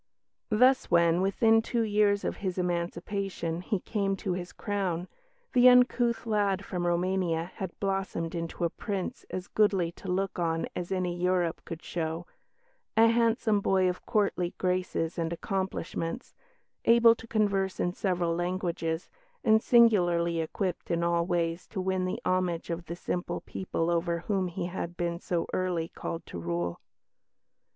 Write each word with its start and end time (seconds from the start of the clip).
Thus 0.49 0.89
when, 0.89 1.21
within 1.21 1.61
two 1.61 1.83
years 1.83 2.23
of 2.23 2.37
his 2.37 2.57
emancipation, 2.57 3.61
he 3.61 3.79
came 3.79 4.15
to 4.15 4.33
his 4.33 4.51
crown, 4.51 5.07
the 5.53 5.69
uncouth 5.69 6.25
lad 6.25 6.65
from 6.65 6.87
Roumania 6.87 7.51
had 7.57 7.79
blossomed 7.79 8.33
into 8.33 8.63
a 8.63 8.71
Prince 8.71 9.25
as 9.29 9.45
goodly 9.47 9.91
to 9.91 10.07
look 10.11 10.39
on 10.39 10.65
as 10.75 10.91
any 10.91 11.15
Europe 11.15 11.61
could 11.65 11.83
show 11.83 12.25
a 12.97 13.09
handsome 13.09 13.61
boy 13.61 13.87
of 13.87 14.03
courtly 14.07 14.55
graces 14.57 15.19
and 15.19 15.31
accomplishments, 15.31 16.33
able 16.85 17.13
to 17.13 17.27
converse 17.27 17.79
in 17.79 17.93
several 17.93 18.33
languages, 18.33 19.07
and 19.43 19.61
singularly 19.61 20.39
equipped 20.39 20.89
in 20.89 21.03
all 21.03 21.27
ways 21.27 21.67
to 21.67 21.79
win 21.79 22.05
the 22.05 22.19
homage 22.25 22.71
of 22.71 22.85
the 22.85 22.95
simple 22.95 23.41
people 23.41 23.91
over 23.91 24.21
whom 24.21 24.47
he 24.47 24.65
had 24.65 24.97
been 24.97 25.19
so 25.19 25.45
early 25.53 25.89
called 25.89 26.25
to 26.25 26.39
rule. 26.39 26.79